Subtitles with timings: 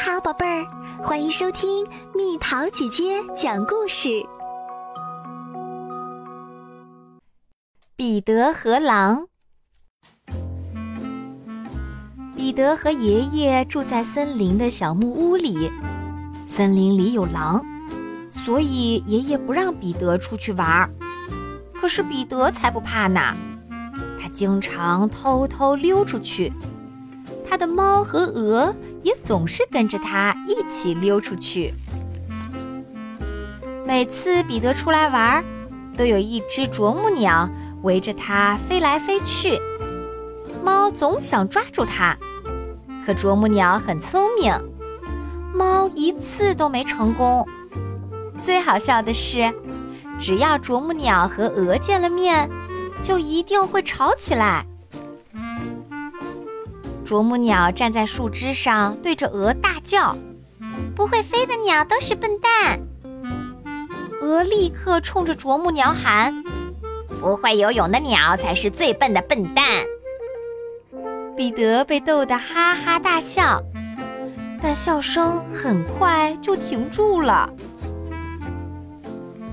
[0.00, 0.64] 好，宝贝儿，
[1.02, 4.08] 欢迎收听蜜桃姐姐讲故事。
[7.96, 9.26] 彼得和狼。
[12.36, 15.68] 彼得和爷爷住在森林的小木屋里，
[16.46, 17.60] 森林里有狼，
[18.30, 20.88] 所以爷爷不让彼得出去玩儿。
[21.74, 23.34] 可是彼得才不怕呢，
[24.20, 26.52] 他经常偷偷溜出去。
[27.50, 28.72] 他的猫和鹅
[29.02, 31.72] 也总是跟着他一起溜出去。
[33.86, 35.44] 每次彼得出来玩，
[35.96, 37.48] 都有一只啄木鸟
[37.82, 39.58] 围着它飞来飞去。
[40.62, 42.16] 猫总想抓住它，
[43.06, 44.52] 可啄木鸟很聪明，
[45.54, 47.46] 猫一次都没成功。
[48.42, 49.52] 最好笑的是，
[50.18, 52.48] 只要啄木鸟和鹅见了面，
[53.02, 54.66] 就一定会吵起来。
[57.08, 60.14] 啄木鸟站在树枝上，对着鹅大叫
[60.94, 62.78] ：“不会飞的鸟都是笨蛋！”
[64.20, 66.44] 鹅立刻冲着啄木鸟喊
[67.18, 69.64] ：“不会游泳的鸟才是最笨的笨蛋！”
[71.34, 73.58] 彼得被逗得哈哈大笑，
[74.60, 77.48] 但笑声很快就停住了。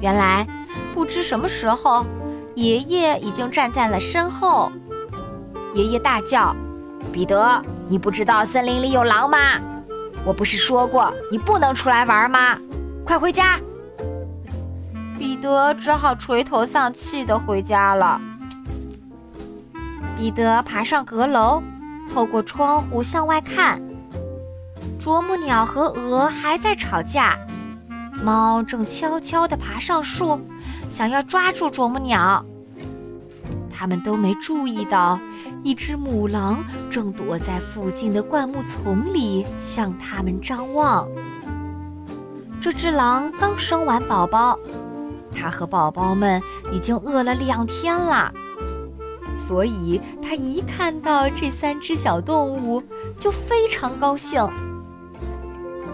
[0.01, 0.45] 原来，
[0.93, 2.05] 不知什么时候，
[2.55, 4.69] 爷爷已经站在了身后。
[5.73, 6.53] 爷爷大叫。
[7.15, 9.37] 彼得，你不知道森林里有狼吗？
[10.25, 12.59] 我不是说过你不能出来玩吗？
[13.05, 13.57] 快回家！
[15.17, 18.19] 彼得只好垂头丧气地回家了。
[20.17, 21.63] 彼得爬上阁楼，
[22.13, 23.81] 透过窗户向外看，
[24.99, 27.37] 啄木鸟和鹅还在吵架，
[28.21, 30.37] 猫正悄悄地爬上树，
[30.89, 32.45] 想要抓住啄木鸟。
[33.77, 35.19] 他们都没注意到，
[35.61, 41.09] 一只母狼正躲在附近的灌木丛里向他们张望。
[42.61, 44.57] 这只狼刚生完宝宝，
[45.35, 46.41] 它和宝宝们
[46.71, 48.33] 已经饿了两天了，
[49.27, 52.81] 所以它一看到这三只小动物
[53.19, 54.49] 就非常高兴。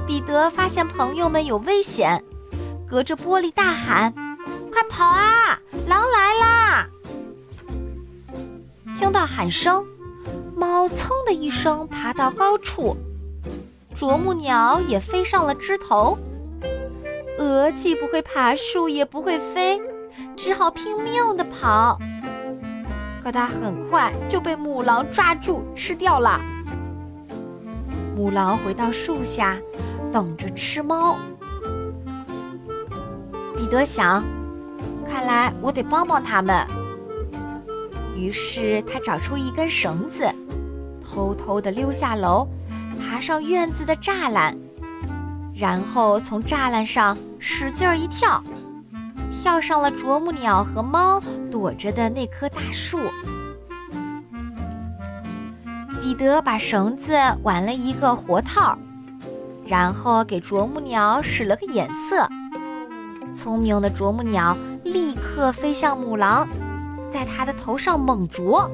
[0.06, 2.24] 彼得发现朋友们有危险，
[2.88, 4.14] 隔着玻璃大喊
[4.72, 5.60] ：“快跑啊！
[9.12, 9.86] 听到喊声，
[10.56, 12.96] 猫噌的一声爬到高处，
[13.94, 16.18] 啄木鸟也飞上了枝头。
[17.38, 19.82] 鹅既不会爬树，也不会飞，
[20.38, 22.00] 只好拼命地跑。
[23.22, 26.40] 可它很快就被母狼抓住吃掉了。
[28.16, 29.58] 母狼回到树下，
[30.10, 31.18] 等着吃猫。
[33.58, 34.24] 彼得想，
[35.06, 36.66] 看来我得帮帮他们。
[38.22, 40.30] 于是他找出一根绳子，
[41.04, 42.48] 偷偷地溜下楼，
[43.00, 44.56] 爬上院子的栅栏，
[45.56, 48.44] 然后从栅栏上使劲一跳，
[49.32, 53.00] 跳上了啄木鸟和猫躲着的那棵大树。
[56.00, 58.78] 彼得把绳子挽了一个活套，
[59.66, 62.30] 然后给啄木鸟使了个眼色，
[63.34, 66.48] 聪明的啄木鸟立刻飞向母狼。
[67.12, 68.72] 在他的头上猛啄，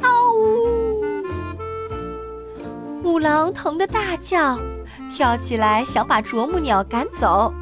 [0.00, 1.22] 嗷呜！
[3.02, 4.58] 母狼疼得大叫，
[5.10, 7.52] 跳起来想把啄木鸟赶走。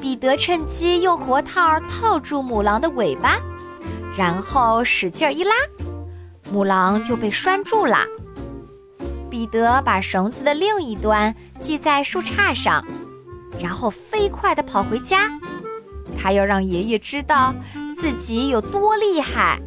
[0.00, 3.40] 彼得趁机用活套套住母狼的尾巴，
[4.16, 5.52] 然后使劲一拉，
[6.52, 7.98] 母狼就被拴住了。
[9.30, 12.84] 彼得把绳子的另一端系在树杈上，
[13.60, 15.30] 然后飞快地跑回家。
[16.20, 17.54] 他要让爷爷知道
[17.96, 19.60] 自己有多厉害。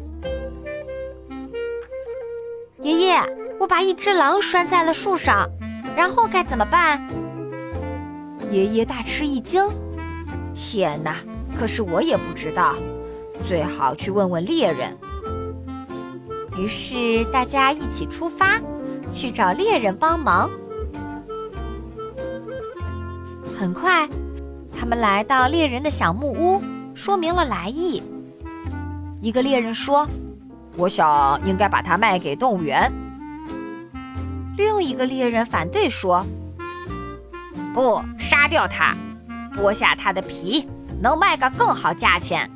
[2.80, 3.22] 爷爷，
[3.58, 5.48] 我把一只狼拴在了树上，
[5.96, 7.02] 然后该怎么办？
[8.50, 9.64] 爷爷大吃一惊
[10.54, 11.16] ：“天哪！
[11.58, 12.74] 可是我也不知道，
[13.46, 14.96] 最好去问问猎人。”
[16.58, 18.60] 于是大家一起出发，
[19.10, 20.50] 去找猎人帮忙。
[23.58, 24.08] 很快。
[24.82, 26.60] 他们来到猎人的小木屋，
[26.92, 28.02] 说明了来意。
[29.20, 30.08] 一个猎人说
[30.76, 32.90] ：“我想应该把它卖给动物园。”
[34.58, 36.26] 另一个猎人反对说
[37.72, 38.92] ：“不，杀掉它，
[39.54, 40.68] 剥下它的皮，
[41.00, 42.50] 能卖个更好价钱。”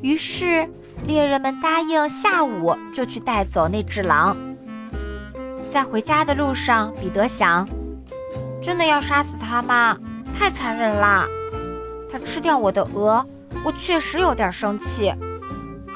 [0.00, 0.66] 于是
[1.06, 4.34] 猎人们答应下午就去带走那只狼。
[5.70, 7.68] 在回家的路上，彼得想
[8.62, 9.94] ：“真的要杀死它吗？”
[10.38, 11.26] 太残忍啦！
[12.10, 13.24] 他吃掉我的鹅，
[13.64, 15.12] 我确实有点生气，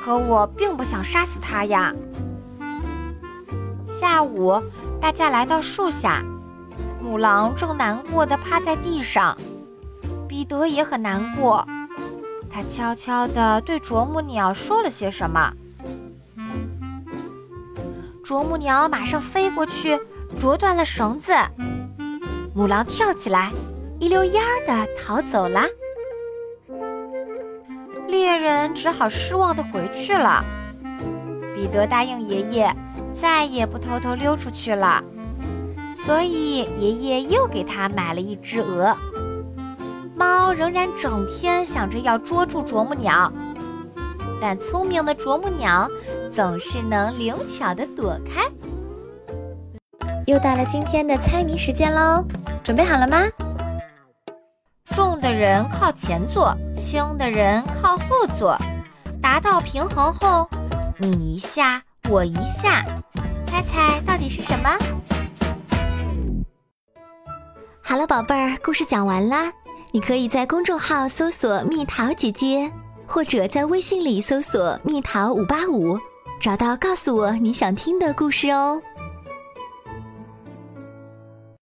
[0.02, 1.94] 可我并不想杀死他呀。
[3.86, 4.60] 下午，
[5.00, 6.24] 大家来到树下，
[7.02, 9.36] 母狼正难过的趴在地上，
[10.26, 11.66] 彼得也很难过。
[12.50, 15.52] 他悄悄地对啄木鸟说了些什么，
[18.24, 20.00] 啄木鸟马上飞过去，
[20.38, 21.32] 啄断了绳子。
[22.52, 23.52] 母狼跳起来，
[24.00, 25.60] 一溜烟儿地逃走了。
[28.08, 30.42] 猎人只好失望地回去了。
[31.54, 32.74] 彼得答应爷爷，
[33.12, 35.04] 再也不偷偷溜出去了，
[35.94, 38.96] 所以爷爷又给他买了一只鹅。
[40.16, 43.30] 猫仍然整天想着要捉住啄木鸟，
[44.40, 45.86] 但聪明的啄木鸟
[46.32, 48.48] 总是能灵巧地躲开。
[50.26, 52.24] 又到了今天的猜谜时间喽，
[52.64, 53.18] 准备好了吗？
[54.92, 58.56] 重的人靠前坐，轻的人靠后坐，
[59.22, 60.48] 达到平衡后，
[60.98, 62.84] 你一下我一下，
[63.46, 64.70] 猜猜到底是什么？
[67.80, 69.52] 好了，宝贝儿，故事讲完啦。
[69.92, 72.70] 你可以在公众号搜索“蜜桃姐姐”，
[73.06, 75.98] 或者在微信里搜索“蜜桃五八五”，
[76.40, 78.80] 找到告诉我你想听的故事哦。